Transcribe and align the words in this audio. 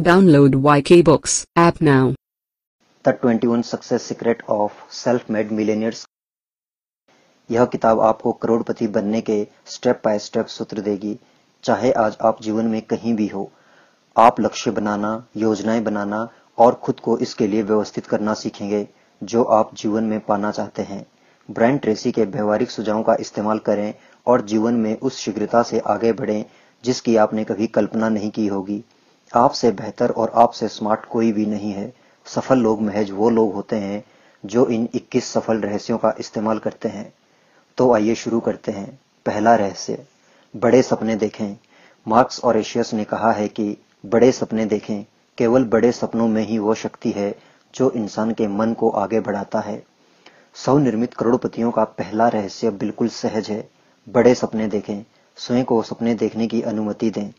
Download 0.00 0.54
YK 0.54 0.92
Books 1.02 1.44
app 1.58 1.82
now. 1.82 2.14
The 3.08 3.18
21 3.24 3.62
success 3.62 4.02
secret 4.02 4.42
of 4.48 4.72
self 4.90 5.30
made 5.30 5.52
millionaires 5.52 6.06
यह 7.50 7.64
किताब 7.64 8.00
आपको 8.00 8.32
करोड़पति 8.32 8.86
बनने 8.86 9.20
के 9.20 9.46
स्टेप 9.66 10.02
बाय 10.04 10.18
स्टेप 10.18 10.46
सूत्र 10.46 10.80
देगी। 10.80 11.18
चाहे 11.62 11.92
आज 11.92 12.16
आप 12.22 12.42
जीवन 12.42 12.64
में 12.64 12.82
कहीं 12.82 13.14
भी 13.14 13.26
हो, 13.26 13.52
आप 14.16 14.40
लक्ष्य 14.40 14.70
बनाना, 14.70 15.26
योजनाएँ 15.36 15.80
बनाना 15.80 16.28
और 16.58 16.74
खुद 16.74 17.00
को 17.00 17.18
इसके 17.18 17.46
लिए 17.46 17.62
व्यवस्थित 17.62 18.06
करना 18.06 18.34
सीखेंगे, 18.34 18.88
जो 19.22 19.42
आप 19.42 19.74
जीवन 19.74 20.04
में 20.04 20.20
पाना 20.20 20.50
चाहते 20.50 20.82
हैं। 20.82 21.06
ब्रांड 21.50 21.80
ट्रेसी 21.80 22.12
के 22.12 22.24
व्यवहारिक 22.24 22.70
सुझावों 22.70 23.02
का 23.02 23.16
इस्तेमाल 23.20 23.58
करें 23.58 23.94
और 24.26 24.40
जीवन 24.40 24.74
में 24.74 24.98
उस 24.98 25.18
शीघ्रता 25.18 25.62
से 25.62 25.78
आगे 25.78 26.12
बढ़ें, 26.12 26.44
जिसकी 26.84 27.16
आपने 27.16 27.44
कभी 27.44 27.66
कल्पना 27.66 28.08
नहीं 28.08 28.30
की 28.30 28.46
होगी। 28.46 28.84
आपसे 29.34 29.70
बेहतर 29.70 30.10
और 30.10 30.32
आपसे 30.34 30.68
स्मार्ट 30.68 31.04
कोई 31.04 31.32
भी 31.32 31.46
नहीं 31.46 31.72
है। 31.72 31.92
सफल 32.26 32.58
लोग 32.58 32.82
महज 32.82 33.10
वो 33.10 33.30
लोग 33.30 33.54
होते 33.54 33.76
हैं 33.76 34.04
जो 34.46 34.66
इन 34.66 34.88
21 34.94 35.24
सफल 35.24 35.56
रहस्यों 35.56 35.98
का 35.98 36.14
इस्तेमाल 36.20 36.58
करते 36.58 36.88
हैं। 36.88 37.12
तो 37.76 37.92
आइए 37.94 38.14
शुरू 38.14 38.40
करते 38.40 38.72
हैं। 38.72 39.00
पहला 39.26 39.54
रहस्य, 39.54 40.04
बड़े 40.56 40.82
सपने 40.82 41.16
देखें। 41.16 41.56
मार्क्स 42.08 42.44
और 42.44 42.56
एशियस 42.56 42.94
ने 42.94 43.04
कहा 43.04 43.32
है 43.32 43.48
कि 43.48 43.76
बड़े 44.06 44.32
सपने 44.32 44.64
देखें, 44.64 45.04
केवल 45.38 45.64
बड़े 45.64 45.92
सपनों 45.92 46.28
में 46.28 46.42
ही 46.42 46.58
वो 46.58 46.74
शक्ति 46.74 47.10
है 47.10 47.34
जो 47.74 47.90
इंसान 47.90 48.32
के 48.32 48.46
मन 48.46 48.72
को 48.72 48.90
आगे 48.90 49.20
बढ़ाता 49.20 49.60
है। 49.60 49.82
स्वनिर्मित 50.54 51.14
करोड़पतियों 51.14 51.70
का 51.70 51.84
पहला 51.84 52.28
रहस्य 52.28 52.70
बिल्कुल 52.70 53.08
सहज 53.08 53.50
है। 53.50 53.68
बड़े 54.08 54.34
सपने 54.34 54.66
देखें, 54.66 55.04
स्वयं 55.36 55.64
को 55.64 55.82
सपने 55.82 56.14
देखने 56.14 56.46
की 56.46 56.62
अनुमति 56.62 57.10
दें। 57.10 57.30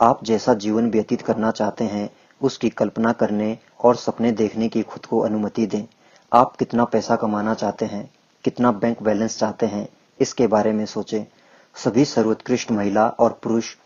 आप 0.00 0.24
जैसा 0.24 0.54
जीवन 0.54 0.90
व्यतीत 0.90 1.22
करना 1.22 1.50
चाहते 1.50 1.84
हैं, 1.84 2.10
उसकी 2.42 2.68
कल्पना 2.68 3.12
करने 3.12 3.58
और 3.84 3.96
सपने 3.96 4.32
देखने 4.32 4.68
की 4.68 4.82
खुद 4.82 5.06
को 5.06 5.18
अनुमति 5.18 5.66
दें। 5.66 5.84
आप 6.32 6.56
कितना 6.56 6.84
पैसा 6.84 7.16
कमाना 7.16 7.54
चाहते 7.54 7.84
हैं, 7.84 8.10
कितना 8.44 8.72
बैंक 8.72 9.02
बैलेंस 9.02 9.38
चाहते 9.38 9.66
हैं, 9.66 9.88
इसके 10.20 10.46
बारे 10.46 10.72
में 10.72 10.86
सोचें। 10.86 11.24
सभी 11.74 12.04
सर्वोत्कृष्ट 12.04 12.70
महिला 12.70 13.08
और 13.08 13.40
पुरुष 13.42 13.76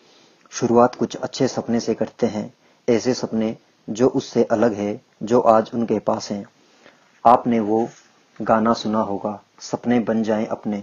शुरुआत 0.50 0.94
कुछ 0.94 1.16
अच्छे 1.16 1.48
सपने 1.48 1.80
से 1.80 1.94
करते 1.94 2.26
हैं, 2.26 2.54
ऐसे 2.88 3.14
सपने 3.14 3.56
जो 3.90 4.08
उससे 4.08 4.44
अलग 4.44 4.72
है, 4.72 5.00
जो 5.22 5.40
आज 5.40 5.70
उनके 5.74 5.98
पास 5.98 6.30
हैं। 6.30 6.46
आपने 7.26 7.60
वो 7.60 7.88
गाना 8.42 8.72
सुना 8.72 9.00
होगा, 9.00 9.42
सपने 9.60 10.00
बन 10.00 10.22
जाएँ 10.22 10.46
अपने। 10.46 10.82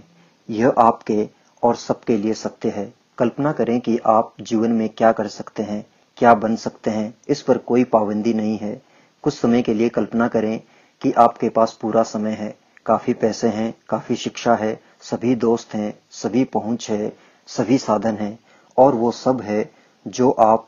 यह 0.50 0.74
आपके 0.78 1.28
और 1.62 1.76
सबके 1.76 2.16
लिए 2.16 2.34
सत्य 2.34 2.70
है। 2.70 3.01
कल्पना 3.22 3.52
करें 3.52 3.80
कि 3.80 3.98
आप 4.06 4.32
जीवन 4.40 4.70
में 4.70 4.88
क्या 4.88 5.12
कर 5.12 5.26
सकते 5.28 5.62
हैं, 5.62 5.84
क्या 6.18 6.34
बन 6.34 6.56
सकते 6.56 6.90
हैं, 6.90 7.14
इस 7.28 7.42
पर 7.42 7.58
कोई 7.58 7.84
पाबंदी 7.84 8.32
नहीं 8.34 8.56
है। 8.58 8.80
कुछ 9.24 9.34
समय 9.34 9.62
के 9.62 9.74
लिए 9.74 9.88
कल्पना 9.88 10.28
करें 10.28 10.60
कि 11.02 11.12
आपके 11.12 11.48
पास 11.48 11.78
पूरा 11.82 12.02
समय 12.02 12.30
है, 12.30 12.54
काफ़ी 12.86 13.12
पैसे 13.12 13.48
हैं, 13.48 13.74
काफ़ी 13.88 14.16
शिक्षा 14.16 14.54
है, 14.54 14.80
सभी 15.00 15.34
दोस्त 15.34 15.74
हैं, 15.74 15.94
सभी 16.10 16.44
पहुँच 16.44 16.90
है, 16.90 17.12
सभी 17.48 17.78
साधन 17.78 18.16
हैं, 18.16 18.38
और 18.78 18.94
वो 18.94 19.10
सब 19.10 19.40
है 19.40 19.70
जो 20.06 20.30
आप 20.30 20.66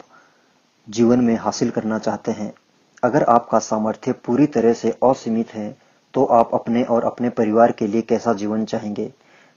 जीवन 0.88 1.20
में 1.20 1.36
हासिल 1.36 1.70
करना 1.70 1.98
चाहते 1.98 2.32
हैं। 2.32 2.52
अगर 3.02 3.22
आपका 3.22 3.58
सामर्थ्य 3.58 4.12
पूरी 4.12 4.46
तरह 4.46 4.72
से 4.72 4.90
असीमित 5.04 5.54
है 5.54 5.76
तो 6.14 6.24
आप 6.24 6.54
अपने 6.54 6.82
और 6.84 7.04
अपने 7.04 7.28
परिवार 7.30 7.72
के 7.72 7.86
लिए 7.86 8.02
कैसा 8.02 8.32
जीवन 8.32 8.64
चाहेंगे? 8.64 9.12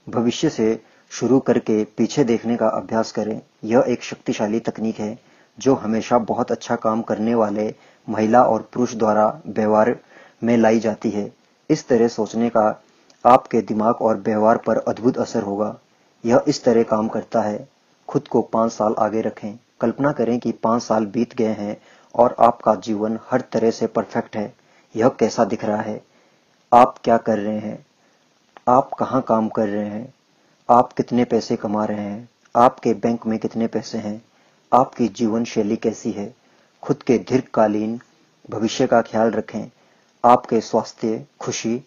भविष्य 0.06 0.50
से 0.50 0.80
शुरू 1.10 1.40
करके 1.40 1.84
पीछे 1.84 2.24
देखने 2.24 2.56
का 2.56 2.68
अभ्यास 2.68 3.12
करें। 3.12 3.40
यह 3.64 3.84
एक 3.88 4.02
शक्तिशाली 4.02 4.60
तकनीक 4.60 4.98
है, 4.98 5.18
जो 5.58 5.74
हमेशा 5.74 6.18
बहुत 6.18 6.52
अच्छा 6.52 6.76
काम 6.76 7.02
करने 7.02 7.34
वाले 7.34 7.74
महिला 8.08 8.42
और 8.42 8.70
पुरुष 8.72 8.94
द्वारा 8.94 9.40
व्यवहार 9.46 9.96
में 10.44 10.56
लाई 10.56 10.78
जाती 10.78 11.10
है। 11.10 11.32
इस 11.70 11.88
तरह 11.88 12.08
सोचने 12.08 12.48
का 12.48 12.82
आपके 13.26 13.60
दिमाग 13.60 13.94
और 13.94 14.16
व्यवहार 14.16 14.56
पर 14.56 14.76
अद्भुत 14.78 15.18
असर 15.18 15.42
होगा। 15.42 15.78
यह 16.24 16.44
इस 16.48 16.64
तरह 16.64 16.82
काम 16.82 17.08
करता 17.08 17.40
है। 17.40 17.68
खुद 18.08 18.28
को 18.28 18.42
पाँच 18.42 18.72
साल 18.72 18.94
आगे 18.98 19.20
रखें। 19.20 19.58
कल्पना 19.80 20.12
करें 20.12 20.38
कि 20.38 20.52
पाँच 20.52 20.82
साल 20.82 21.06
बीत 21.06 21.34
गए 21.34 21.52
हैं 21.52 21.82
और 22.14 22.36
आपका 22.40 22.74
जीवन 22.74 23.18
हर 23.30 23.40
तरह 23.40 23.70
से 23.70 23.86
परफेक्ट 23.86 24.36
है। 24.36 24.54
यह 24.96 25.08
कैसा 25.08 25.44
दिख 25.44 25.64
रहा 25.64 25.80
है? 25.80 26.02
आप 26.72 26.98
क्या 27.04 27.16
कर 27.16 27.38
रहे 27.38 27.58
हैं? 27.58 27.86
आप 28.68 28.90
कहाँ 28.92 29.22
काम 29.22 29.48
कर 29.48 29.68
रहे 29.68 29.86
हैं? 29.86 30.14
आप 30.70 30.92
कितने 30.92 31.24
पैसे 31.24 31.56
कमा 31.56 31.84
रहे 31.84 32.00
हैं? 32.00 32.28
आपके 32.56 32.94
बैंक 32.94 33.26
में 33.26 33.38
कितने 33.38 33.66
पैसे 33.66 33.98
हैं? 33.98 34.24
आपकी 34.72 35.08
जीवन 35.08 35.44
शैली 35.44 35.76
कैसी 35.76 36.10
है? 36.10 36.34
खुद 36.82 37.02
के 37.02 37.18
दीर्घकालीन 37.18 38.00
भविष्य 38.50 38.86
का 38.86 39.02
ख्याल 39.02 39.30
रखें। 39.30 39.70
आपके 40.24 40.60
स्वास्थ्य, 40.60 41.26
खुशी 41.40 41.82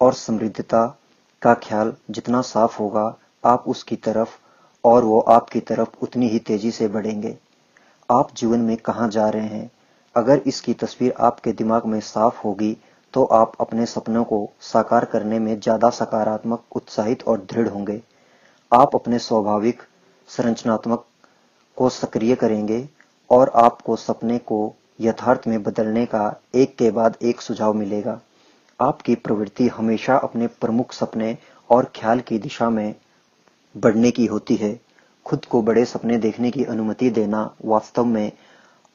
और 0.00 0.14
समृद्धता 0.14 0.98
का 1.42 1.54
ख्याल 1.54 1.94
जितना 2.10 2.40
साफ़ 2.40 2.78
होगा, 2.78 3.16
आप 3.44 3.64
उसकी 3.68 3.96
तरफ़ 3.96 4.38
और 4.84 5.04
वो 5.04 5.20
आपकी 5.20 5.60
तरफ़ 5.60 5.88
उतनी 6.02 6.28
ही 6.28 6.38
तेज़ी 6.38 6.70
से 6.70 6.88
बढ़ेंगे। 6.88 7.38
आप 8.10 8.28
जीवन 8.36 8.58
में 8.58 8.76
कहाँ 8.76 9.08
जा 9.08 9.28
रहे 9.28 9.46
हैं? 9.46 9.70
अगर 10.16 10.42
इसकी 10.46 10.74
तस्वीर 10.74 11.14
आपके 11.20 11.52
दिमाग 11.52 11.86
में 11.86 12.00
साफ़ 12.00 12.40
होगी 12.40 12.76
तो 13.14 13.24
आप 13.24 13.52
अपने 13.60 13.86
सपनों 13.86 14.24
को 14.24 14.48
साकार 14.62 15.04
करने 15.04 15.38
में 15.38 15.58
ज़्यादा 15.60 15.90
सकारात्मक, 15.90 16.64
उत्साहित 16.72 17.22
और 17.22 17.46
दृढ़ 17.52 17.68
होंगे। 17.68 18.00
आप 18.72 18.94
अपने 18.94 19.18
स्वाभाविक, 19.18 19.82
संरचनात्मक 20.28 21.04
को 21.76 21.88
सक्रिय 21.88 22.34
करेंगे 22.34 22.88
और 23.30 23.52
आपको 23.56 23.96
सपने 23.96 24.38
को 24.38 24.74
यथार्थ 25.00 25.46
में 25.48 25.62
बदलने 25.62 26.04
का 26.06 26.34
एक 26.54 26.74
के 26.76 26.90
बाद 26.90 27.16
एक 27.22 27.40
सुझाव 27.40 27.74
मिलेगा। 27.74 28.20
आपकी 28.80 29.14
प्रवृत्ति 29.14 29.68
हमेशा 29.68 30.16
अपने 30.16 30.46
प्रमुख 30.46 30.92
सपने 30.92 31.36
और 31.70 31.90
ख्याल 31.96 32.20
की 32.20 32.38
दिशा 32.38 32.68
में 32.70 32.94
बढ़ने 33.74 34.10
की 34.10 34.26
होती 34.26 34.56
है। 34.56 34.78
खुद 35.26 35.44
को 35.44 35.62
बड़े 35.62 35.84
सपने 35.84 36.18
देखने 36.18 36.50
की 36.50 36.64
अनुमति 36.64 37.10
देना 37.10 37.50
वास्तव 37.64 38.04
में 38.04 38.32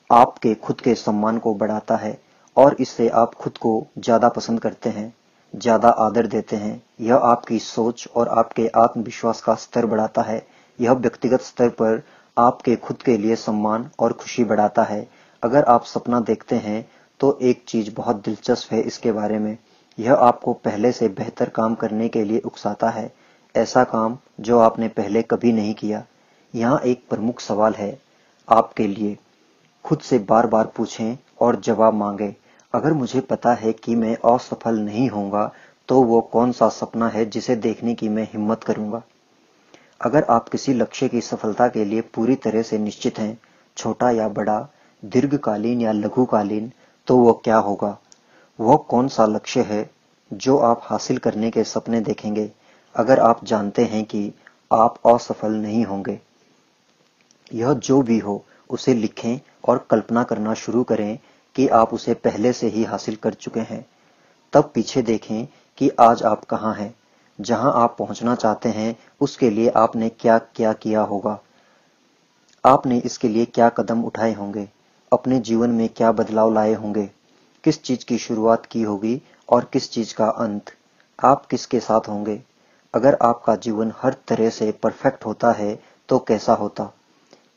आपके 0.09 0.53
खुद 0.55 0.81
के 0.81 0.95
सम्मान 0.95 1.37
को 1.37 1.53
बढ़ाता 1.53 1.95
है। 1.95 2.17
और 2.57 2.75
इससे 2.79 3.07
आप 3.11 3.33
खुद 3.35 3.57
को 3.57 3.71
ज़्यादा 3.99 4.29
पसंद 4.29 4.59
करते 4.59 4.89
हैं, 4.89 5.13
ज़्यादा 5.53 5.89
आदर 5.89 6.27
देते 6.27 6.55
हैं। 6.55 6.81
यह 7.01 7.15
आपकी 7.15 7.59
सोच 7.59 8.07
और 8.15 8.27
आपके 8.29 8.67
आत्मविश्वास 8.75 9.41
का 9.41 9.55
स्तर 9.55 9.85
बढ़ाता 9.85 10.21
है। 10.21 10.45
यह 10.79 10.91
व्यक्तिगत 10.93 11.41
स्तर 11.41 11.69
पर 11.71 12.01
आपके 12.37 12.75
खुद 12.77 13.01
के 13.01 13.17
लिए 13.17 13.35
सम्मान 13.37 13.89
और 13.99 14.13
खुशी 14.13 14.43
बढ़ाता 14.43 14.83
है। 14.83 15.07
अगर 15.43 15.63
आप 15.65 15.83
सपना 15.85 16.19
देखते 16.21 16.55
हैं 16.57 16.85
तो 17.19 17.37
एक 17.41 17.63
चीज़ 17.67 17.93
बहुत 17.95 18.23
दिलचस्प 18.25 18.71
है 18.73 18.81
इसके 18.81 19.11
बारे 19.11 19.39
में। 19.39 19.57
यह 19.97 20.13
आपको 20.15 20.53
पहले 20.55 20.91
से 20.91 21.07
बेहतर 21.09 21.49
काम 21.51 21.75
करने 21.75 22.07
के 22.09 22.23
लिए 22.23 22.39
उकसाता 22.41 22.89
है। 22.89 23.11
ऐसा 23.55 23.83
काम 23.85 24.17
जो 24.39 24.59
आपने 24.59 24.87
पहले 24.89 25.21
कभी 25.23 25.51
नहीं 25.53 25.73
किया। 25.73 26.03
यहाँ 26.53 26.79
एक 26.81 27.03
प्रमुख 27.09 27.39
सवाल 27.39 27.73
है 27.73 27.97
आपके 28.47 28.87
लिए। 28.87 29.17
खुद 29.85 29.99
से 29.99 30.19
बार 30.21 30.47
बार 30.47 30.71
पूछें 30.75 31.17
और 31.41 31.59
जवाब 31.61 31.93
मांगे। 31.93 32.35
अगर 32.73 32.93
मुझे 32.93 33.19
पता 33.19 33.53
है 33.53 33.71
कि 33.73 33.95
मैं 33.95 34.15
असफल 34.25 34.75
नहीं 34.75 35.09
होऊँगा 35.09 35.51
तो 35.89 36.01
वो 36.03 36.21
कौन 36.21 36.51
सा 36.51 36.69
सपना 36.69 37.07
है 37.07 37.25
जिसे 37.25 37.55
देखने 37.55 37.93
की 37.95 38.09
मैं 38.09 38.23
हिम्मत 38.23 38.63
करूँगा? 38.63 39.01
अगर 40.01 40.23
आप 40.23 40.49
किसी 40.49 40.73
लक्ष्य 40.73 41.07
की 41.07 41.21
सफलता 41.21 41.67
के 41.67 41.85
लिए 41.85 42.01
पूरी 42.01 42.35
तरह 42.35 42.61
से 42.61 42.77
निश्चित 42.77 43.19
हैं, 43.19 43.37
छोटा 43.77 44.09
या 44.11 44.27
बड़ा, 44.29 44.67
दीर्घकालीन 45.03 45.81
या 45.81 45.91
लघुकालीन 45.91 46.71
तो 47.07 47.17
वो 47.17 47.33
क्या 47.33 47.57
होगा? 47.57 47.97
वह 48.59 48.75
कौन 48.75 49.07
सा 49.07 49.25
लक्ष्य 49.25 49.61
है 49.61 49.89
जो 50.33 50.57
आप 50.57 50.81
हासिल 50.83 51.17
करने 51.17 51.51
के 51.51 51.63
सपने 51.63 51.99
देखेंगे, 52.01 52.51
अगर 52.95 53.19
आप 53.19 53.45
जानते 53.45 53.85
हैं 53.85 54.03
कि 54.05 54.31
आप 54.71 54.95
असफल 55.05 55.51
नहीं 55.51 55.85
होंगे? 55.85 56.19
यह 57.53 57.73
जो 57.73 58.01
भी 58.01 58.19
हो, 58.19 58.43
उसे 58.69 58.93
लिखें 58.93 59.39
और 59.67 59.87
कल्पना 59.89 60.23
करना 60.23 60.53
शुरू 60.53 60.83
करें 60.83 61.19
कि 61.55 61.67
आप 61.67 61.93
उसे 61.93 62.13
पहले 62.13 62.53
से 62.53 62.67
ही 62.67 62.83
हासिल 62.83 63.15
कर 63.15 63.33
चुके 63.33 63.59
हैं। 63.59 63.85
तब 64.53 64.71
पीछे 64.75 65.01
देखें 65.01 65.47
कि 65.77 65.91
आज 65.99 66.23
आप 66.23 66.45
कहाँ 66.45 66.73
हैं। 66.75 66.95
जहाँ 67.41 67.73
आप 67.75 67.95
पहुँचना 67.99 68.35
चाहते 68.35 68.69
हैं, 68.69 68.99
उसके 69.21 69.49
लिए 69.49 69.69
आपने 69.69 70.09
क्या 70.09 70.37
क्या 70.37 70.73
किया 70.73 71.01
होगा। 71.01 71.39
आपने 72.65 72.99
इसके 72.99 73.27
लिए 73.29 73.45
क्या 73.45 73.69
कदम 73.69 74.03
उठाए 74.03 74.33
होंगे? 74.33 74.69
अपने 75.13 75.39
जीवन 75.39 75.69
में 75.69 75.89
क्या 75.89 76.11
बदलाव 76.11 76.53
लाए 76.53 76.73
होंगे? 76.73 77.09
किस 77.63 77.83
चीज़ 77.83 78.05
की 78.05 78.17
शुरुआत 78.17 78.65
की 78.65 78.81
होगी 78.81 79.21
और 79.49 79.65
किस 79.65 79.91
चीज़ 79.91 80.15
का 80.15 80.27
अंत? 80.27 80.65
आप 81.23 81.45
किसके 81.45 81.79
साथ 81.79 82.01
होंगे? 82.01 82.43
अगर 82.95 83.17
आपका 83.21 83.55
जीवन 83.55 83.93
हर 84.01 84.15
तरह 84.27 84.49
से 84.49 84.71
परफेक्ट 84.71 85.25
होता 85.25 85.51
है 85.51 85.83
तो 86.09 86.19
कैसा 86.19 86.53
होता? 86.53 86.93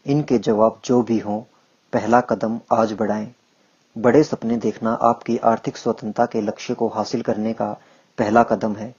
इनके 0.07 0.39
जवाब 0.39 0.81
जो 0.85 1.03
भी 1.03 1.19
हों, 1.19 1.41
पहला 1.93 2.21
कदम 2.21 2.61
आज 2.73 2.93
बढ़ाएँ। 2.93 3.35
बड़े 3.97 4.23
सपने 4.23 4.57
देखना 4.57 4.93
आपकी 4.93 5.37
आर्थिक 5.37 5.77
स्वतंत्रता 5.77 6.27
के 6.27 6.41
लक्ष्य 6.41 6.75
को 6.75 6.89
हासिल 6.89 7.23
करने 7.23 7.53
का 7.53 7.73
पहला 8.19 8.43
कदम 8.43 8.75
है। 8.77 8.95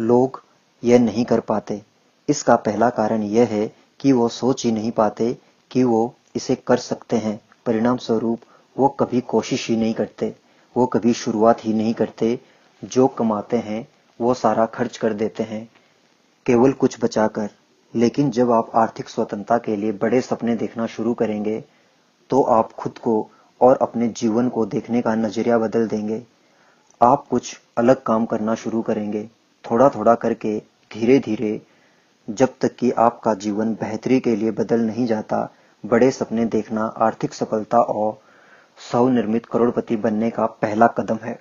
लोग 0.00 0.42
यह 0.84 0.98
नहीं 0.98 1.24
कर 1.24 1.40
पाते। 1.40 1.82
इसका 2.28 2.56
पहला 2.56 2.90
कारण 2.90 3.22
यह 3.22 3.48
है 3.48 3.66
कि 4.00 4.12
वो 4.12 4.28
सोच 4.28 4.64
ही 4.64 4.72
नहीं 4.72 4.90
पाते 4.90 5.36
कि 5.70 5.84
वो 5.84 6.14
इसे 6.36 6.54
कर 6.54 6.76
सकते 6.76 7.16
हैं। 7.16 7.40
परिणाम 7.66 7.96
स्वरूप 7.96 8.40
वो 8.76 8.88
कभी 8.88 9.20
कोशिश 9.20 9.68
ही 9.70 9.76
नहीं 9.76 9.94
करते, 9.94 10.34
वो 10.76 10.86
कभी 10.86 11.12
शुरुआत 11.12 11.64
ही 11.64 11.74
नहीं 11.74 11.94
करते। 11.94 12.38
जो 12.84 13.06
कमाते 13.08 13.56
हैं, 13.56 13.88
वो 14.20 14.34
सारा 14.34 14.66
खर्च 14.66 14.96
कर 14.96 15.12
देते 15.12 15.42
हैं, 15.42 15.68
केवल 16.46 16.72
कुछ 16.72 16.96
बचाकर। 17.04 17.50
लेकिन 17.94 18.30
जब 18.30 18.50
आप 18.50 18.70
आर्थिक 18.74 19.08
स्वतंत्रता 19.08 19.58
के 19.58 19.76
लिए 19.76 19.92
बड़े 19.92 20.20
सपने 20.20 20.56
देखना 20.56 20.86
शुरू 20.86 21.14
करेंगे 21.14 21.64
तो 22.30 22.42
आप 22.42 22.72
खुद 22.72 22.98
को 22.98 23.30
और 23.62 23.78
अपने 23.82 24.08
जीवन 24.08 24.48
को 24.48 24.64
देखने 24.66 25.02
का 25.02 25.14
नज़रिया 25.14 25.58
बदल 25.58 25.86
देंगे। 25.88 26.22
आप 27.00 27.26
कुछ 27.28 27.58
अलग 27.78 28.02
काम 28.02 28.24
करना 28.26 28.54
शुरू 28.54 28.82
करेंगे 28.82 29.28
थोड़ा 29.64 29.88
थोड़ा 29.88 30.14
करके 30.14 30.58
धीरे 30.90 31.18
धीरे 31.18 31.60
जब 32.28 32.54
तक 32.60 32.74
कि 32.74 32.90
आपका 32.90 33.34
जीवन 33.34 33.72
बेहतरी 33.74 34.18
के 34.20 34.34
लिए 34.36 34.50
बदल 34.50 34.80
नहीं 34.80 35.06
जाता, 35.06 35.48
बड़े 35.84 36.10
सपने 36.10 36.44
देखना 36.44 36.84
आर्थिक 36.98 37.34
सफलता 37.34 37.78
और 37.78 38.20
स्वनिर्मित 38.78 39.46
करोड़पति 39.46 39.96
बनने 39.96 40.30
का 40.30 40.46
पहला 40.46 40.86
कदम 40.88 41.18
है। 41.22 41.38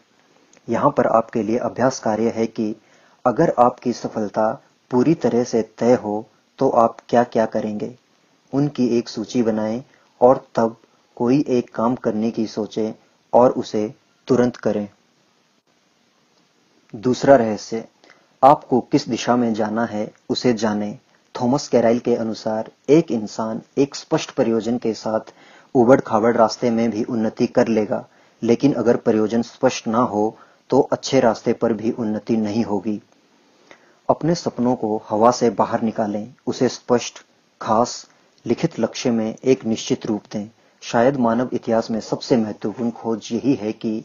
यहाँ 0.68 0.90
पर 0.92 1.08
आपके 1.08 1.44
लिए 1.44 1.58
अभ्यास 1.58 2.00
कार्य 2.00 2.30
है 2.30 2.46
कि 2.48 2.76
अगर 3.26 3.54
आपकी 3.60 3.94
सफलता 3.94 4.52
पूरी 4.92 5.14
तरह 5.16 5.44
से 5.44 5.62
तय 5.78 5.94
हो 5.94 6.26
तो 6.60 6.70
आप 6.70 6.98
क्या 7.10 7.24
क्या 7.24 7.46
करेंगे? 7.46 7.96
उनकी 8.54 8.88
एक 8.98 9.10
सूची 9.10 9.44
बनाएँ 9.44 9.84
और 10.22 10.46
तब 10.56 10.76
कोई 11.22 11.44
एक 11.50 11.70
काम 11.76 11.96
करने 11.96 12.30
की 12.32 12.46
सोचें 12.48 12.94
और 13.34 13.52
उसे 13.52 13.94
तुरंत 14.28 14.56
करें। 14.56 14.88
दूसरा 16.94 17.36
रहस्य, 17.36 17.84
आपको 18.44 18.80
किस 18.82 19.08
दिशा 19.10 19.36
में 19.36 19.54
जाना 19.54 19.84
है 19.86 20.12
उसे 20.30 20.54
जानें। 20.54 20.98
थॉमस 21.36 21.68
कैराइल 21.68 22.00
के 22.00 22.16
अनुसार 22.16 22.72
एक 22.90 23.12
इंसान 23.12 23.62
एक 23.78 23.96
स्पष्ट 23.96 24.32
प्रयोजन 24.32 24.78
के 24.78 24.94
साथ 24.94 25.34
उबड़ 25.76 26.00
खाबड़ 26.00 26.36
रास्ते 26.38 26.70
में 26.70 26.90
भी 26.92 27.04
उन्नति 27.04 27.48
कर 27.48 27.68
लेगा, 27.68 28.06
लेकिन 28.42 28.74
अगर 28.74 28.98
प्रयोजन 28.98 29.42
स्पष्ट 29.42 29.88
ना 29.88 30.02
हो 30.06 30.24
तो 30.70 30.80
अच्छे 30.92 31.20
रास्ते 31.20 31.54
पर 31.54 31.74
भी 31.74 31.92
उन्नति 31.92 32.38
नहीं 32.38 32.64
होगी। 32.64 33.00
अपने 34.10 34.36
सपनों 34.36 34.76
को 34.76 35.02
हवा 35.10 35.32
से 35.32 35.50
बाहर 35.50 35.82
निकालें, 35.82 36.34
उसे 36.48 36.70
स्पष्ट, 36.70 37.22
खास, 37.62 38.08
लिखित 38.46 38.80
लक्ष्य 38.80 39.12
में 39.12 39.36
एक 39.44 39.66
निश्चित 39.66 40.06
रूप 40.06 40.24
दें। 40.34 40.50
शायद 40.82 41.18
मानव 41.18 41.50
इतिहास 41.54 41.92
में 41.92 42.00
सबसे 42.00 42.38
महत्वपूर्ण 42.38 42.92
खोज 42.92 43.30
यही 43.32 43.54
है 43.56 43.72
कि 43.72 44.04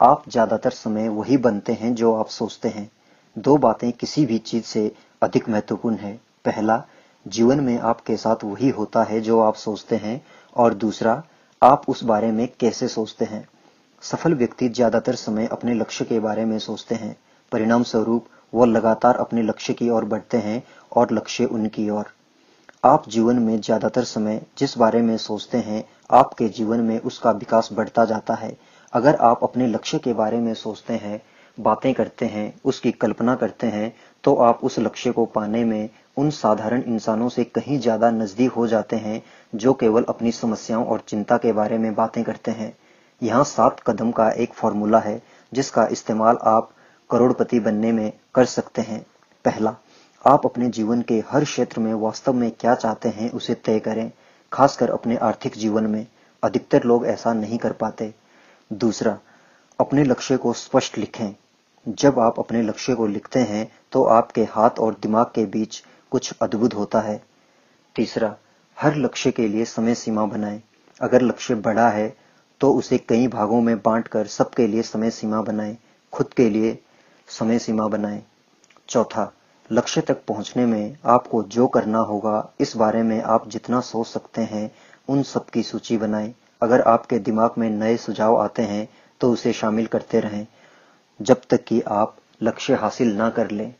आप 0.00 0.22
ज़्यादातर 0.28 0.70
समय 0.70 1.08
वही 1.08 1.36
बनते 1.36 1.72
हैं 1.72 1.94
जो 1.94 2.14
आप 2.14 2.28
सोचते 2.28 2.68
हैं। 2.68 2.90
दो 3.36 3.56
बातें 3.56 3.92
किसी 3.92 4.24
भी 4.26 4.38
चीज़ 4.38 4.64
से 4.64 4.90
अधिक 5.22 5.48
महत्वपूर्ण 5.48 5.96
है। 5.96 6.12
पहला, 6.44 6.82
जीवन 7.26 7.60
में 7.60 7.78
आपके 7.78 8.16
साथ 8.16 8.44
वही 8.44 8.68
होता 8.68 9.02
है 9.02 9.20
जो 9.20 9.40
आप 9.40 9.54
सोचते 9.54 9.96
हैं, 9.96 10.20
और 10.56 10.74
दूसरा, 10.74 11.22
आप 11.62 11.84
उस 11.88 12.04
बारे 12.04 12.32
में 12.32 12.48
कैसे 12.60 12.88
सोचते 12.88 13.24
हैं। 13.24 13.48
सफल 14.02 14.34
व्यक्ति 14.34 14.68
ज़्यादातर 14.68 15.14
समय 15.14 15.46
अपने 15.46 15.74
लक्ष्य 15.74 16.04
के 16.04 16.20
बारे 16.20 16.44
में 16.44 16.58
सोचते 16.58 16.94
हैं। 16.94 17.16
परिणाम 17.52 17.82
स्वरूप 17.82 18.26
वह 18.54 18.66
लगातार 18.66 19.16
अपने 19.16 19.42
लक्ष्य 19.42 19.72
की 19.72 19.88
ओर 19.90 20.04
बढ़ते 20.04 20.38
हैं 20.38 20.62
और 20.92 21.12
लक्ष्य 21.12 21.44
उनकी 21.44 21.88
ओर। 21.90 22.12
आप 22.84 23.08
जीवन 23.08 23.38
में 23.38 23.60
ज़्यादातर 23.60 24.04
समय 24.04 24.40
जिस 24.58 24.76
बारे 24.78 25.00
में 25.02 25.16
सोचते 25.18 25.58
हैं, 25.58 25.82
आपके 26.10 26.48
जीवन 26.48 26.80
में 26.80 26.98
उसका 27.00 27.30
विकास 27.32 27.68
बढ़ता 27.72 28.04
जाता 28.04 28.34
है। 28.34 28.56
अगर 28.92 29.14
आप 29.20 29.42
अपने 29.42 29.66
लक्ष्य 29.66 29.98
के 29.98 30.12
बारे 30.12 30.38
में 30.38 30.52
सोचते 30.54 30.94
हैं, 30.94 31.20
बातें 31.58 31.92
करते 31.94 32.26
हैं, 32.26 32.54
उसकी 32.64 32.90
कल्पना 32.92 33.34
करते 33.34 33.66
हैं 33.66 33.94
तो 34.24 34.34
आप 34.38 34.60
उस 34.62 34.78
लक्ष्य 34.78 35.12
को 35.12 35.24
पाने 35.26 35.64
में 35.64 35.88
उन 36.16 36.30
साधारण 36.32 36.82
इंसानों 36.84 37.28
से 37.28 37.44
कहीं 37.46 37.78
ज़्यादा 37.78 38.10
नज़दीक 38.10 38.52
हो 38.52 38.66
जाते 38.66 38.96
हैं, 38.96 39.22
जो 39.52 39.72
केवल 39.74 40.04
अपनी 40.08 40.32
समस्याओं 40.32 40.84
और 40.84 41.04
चिंता 41.08 41.36
के 41.36 41.52
बारे 41.52 41.78
में 41.78 41.94
बातें 41.94 42.22
करते 42.24 42.50
हैं। 42.50 42.72
यहाँ 43.22 43.44
सात 43.46 43.80
कदम 43.86 44.10
का 44.10 44.30
एक 44.32 44.52
फॉर्मूला 44.52 44.98
है, 44.98 45.20
जिसका 45.52 45.86
इस्तेमाल 45.86 46.38
आप 46.44 46.70
करोड़पति 47.10 47.60
बनने 47.60 47.92
में 47.92 48.12
कर 48.34 48.44
सकते 48.46 48.82
हैं। 48.82 49.04
पहला 49.44 49.74
आप 50.24 50.46
अपने 50.46 50.68
जीवन 50.68 51.00
के 51.02 51.14
हर 51.28 51.44
क्षेत्र 51.44 51.80
में 51.80 51.92
वास्तव 51.94 52.32
में 52.32 52.50
क्या 52.50 52.74
चाहते 52.74 53.08
हैं 53.08 53.30
उसे 53.30 53.54
तय 53.54 53.78
करें, 53.80 54.10
खासकर 54.52 54.90
अपने 54.90 55.16
आर्थिक 55.16 55.56
जीवन 55.56 55.86
में। 55.86 56.06
अधिकतर 56.42 56.84
लोग 56.84 57.06
ऐसा 57.06 57.32
नहीं 57.32 57.58
कर 57.58 57.72
पाते। 57.72 58.12
दूसरा, 58.70 59.18
अपने 59.78 60.04
लक्ष्य 60.04 60.36
को 60.36 60.52
स्पष्ट 60.52 60.98
लिखें। 60.98 61.34
जब 61.86 62.18
आप 62.18 62.38
अपने 62.38 62.62
लक्ष्य 62.62 62.94
को 62.94 63.06
लिखते 63.06 63.40
हैं 63.40 63.68
तो 63.92 64.04
आपके 64.04 64.44
हाथ 64.44 64.78
और 64.80 64.96
दिमाग 65.02 65.26
के 65.26 65.44
बीच 65.46 65.82
कुछ 66.12 66.32
अद्भुत 66.42 66.74
होता 66.74 67.00
है। 67.00 67.20
तीसरा, 67.96 68.34
हर 68.76 68.96
लक्ष्य 68.96 69.30
के 69.30 69.48
लिए 69.48 69.64
समय 69.64 69.94
सीमा 69.94 70.26
बनाएँ। 70.26 70.60
अगर 71.00 71.22
लक्ष्य 71.22 71.54
बड़ा 71.54 71.88
है 71.88 72.16
तो 72.60 72.72
उसे 72.74 72.98
कई 72.98 73.26
भागों 73.28 73.60
में 73.60 73.76
बांटकर 73.78 74.26
सबके 74.28 74.66
लिए 74.66 74.82
समय 74.82 75.10
सीमा 75.10 75.42
बनाएँ। 75.42 75.76
खुद 76.12 76.32
के 76.32 76.50
लिए 76.50 76.78
समय 77.28 77.58
सीमा 77.58 77.88
बनाएँ। 77.88 78.22
चौथा 78.88 79.32
लक्ष्य 79.70 80.00
तक 80.00 80.24
पहुँचने 80.24 80.64
में 80.66 80.96
आपको 81.04 81.42
जो 81.42 81.66
करना 81.66 81.98
होगा 81.98 82.52
इस 82.60 82.76
बारे 82.76 83.02
में 83.02 83.20
आप 83.22 83.48
जितना 83.48 83.80
सोच 83.80 84.06
सकते 84.06 84.42
हैं 84.42 84.70
उन 85.08 85.22
सब 85.22 85.48
की 85.50 85.62
सूची 85.62 85.96
बनाएँ। 85.96 86.32
अगर 86.62 86.80
आपके 86.80 87.18
दिमाग 87.18 87.54
में 87.58 87.68
नए 87.70 87.96
सुझाव 87.96 88.36
आते 88.36 88.62
हैं 88.62 88.88
तो 89.20 89.30
उसे 89.32 89.52
शामिल 89.52 89.86
करते 89.86 90.20
रहें 90.20 90.46
जब 91.20 91.40
तक 91.50 91.64
कि 91.64 91.80
आप 91.80 92.16
लक्ष्य 92.42 92.74
हासिल 92.74 93.14
ना 93.16 93.30
कर 93.30 93.50
लें। 93.50 93.74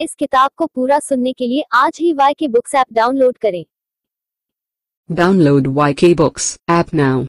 इस 0.00 0.14
किताब 0.14 0.50
को 0.56 0.66
पूरा 0.66 0.98
सुनने 0.98 1.32
के 1.32 1.46
लिए 1.46 1.64
आज 1.72 1.98
ही 2.00 2.12
Y 2.12 2.34
K 2.34 2.48
books 2.48 2.74
app 2.74 2.92
download 2.92 3.38
करें। 3.38 3.64
Download 5.10 5.66
Y 5.66 5.94
K 5.94 6.14
books 6.14 6.56
app 6.70 6.94
now. 6.94 7.26